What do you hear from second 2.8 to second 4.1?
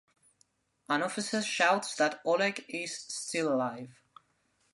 still alive.